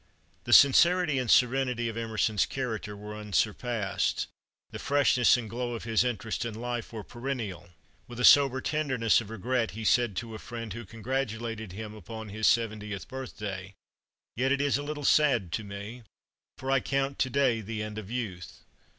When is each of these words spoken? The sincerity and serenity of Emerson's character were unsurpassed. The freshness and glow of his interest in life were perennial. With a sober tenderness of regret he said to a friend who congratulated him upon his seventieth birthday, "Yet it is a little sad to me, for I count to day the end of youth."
The 0.45 0.51
sincerity 0.51 1.19
and 1.19 1.29
serenity 1.29 1.87
of 1.87 1.95
Emerson's 1.95 2.47
character 2.47 2.97
were 2.97 3.15
unsurpassed. 3.15 4.25
The 4.71 4.79
freshness 4.79 5.37
and 5.37 5.47
glow 5.47 5.75
of 5.75 5.83
his 5.83 6.03
interest 6.03 6.43
in 6.43 6.55
life 6.55 6.91
were 6.91 7.03
perennial. 7.03 7.69
With 8.07 8.19
a 8.19 8.25
sober 8.25 8.61
tenderness 8.61 9.21
of 9.21 9.29
regret 9.29 9.71
he 9.77 9.85
said 9.85 10.15
to 10.15 10.33
a 10.33 10.39
friend 10.39 10.73
who 10.73 10.85
congratulated 10.85 11.73
him 11.73 11.93
upon 11.93 12.29
his 12.29 12.47
seventieth 12.47 13.07
birthday, 13.07 13.75
"Yet 14.35 14.51
it 14.51 14.59
is 14.59 14.75
a 14.75 14.81
little 14.81 15.05
sad 15.05 15.51
to 15.51 15.63
me, 15.63 16.01
for 16.57 16.71
I 16.71 16.79
count 16.79 17.19
to 17.19 17.29
day 17.29 17.61
the 17.61 17.83
end 17.83 17.99
of 17.99 18.09
youth." 18.09 18.63